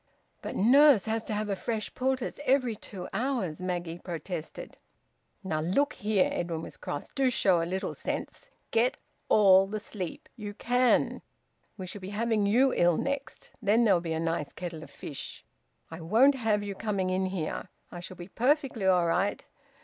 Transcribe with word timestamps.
"But 0.41 0.55
Nurse 0.55 1.05
has 1.05 1.23
to 1.25 1.33
have 1.35 1.47
a 1.47 1.55
fresh 1.55 1.93
poultice 1.93 2.39
every 2.43 2.75
two 2.75 3.07
hours," 3.13 3.61
Maggie 3.61 3.99
protested. 3.99 4.77
"Now, 5.43 5.59
look 5.61 5.93
here!" 5.93 6.27
Edwin 6.33 6.63
was 6.63 6.75
cross. 6.75 7.07
"Do 7.09 7.29
show 7.29 7.61
a 7.61 7.69
little 7.69 7.93
sense. 7.93 8.49
Get 8.71 8.99
all 9.29 9.67
the 9.67 9.79
sleep 9.79 10.27
you 10.35 10.55
can. 10.55 11.21
We 11.77 11.85
shall 11.85 12.01
be 12.01 12.09
having 12.09 12.47
you 12.47 12.73
ill 12.75 12.97
next, 12.97 13.51
and 13.59 13.69
then 13.69 13.83
there'll 13.83 14.01
be 14.01 14.13
a 14.13 14.19
nice 14.19 14.51
kettle 14.53 14.81
of 14.81 14.89
fish. 14.89 15.45
I 15.91 16.01
won't 16.01 16.33
have 16.33 16.63
you 16.63 16.73
coming 16.73 17.11
in 17.11 17.27
here. 17.27 17.69
I 17.91 17.99
shall 17.99 18.17
be 18.17 18.27
perfectly 18.27 18.87
all 18.87 19.05
right. 19.05 19.45